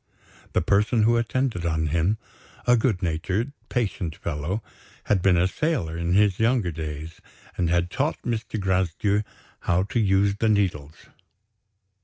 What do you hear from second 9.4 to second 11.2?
how to use the needles.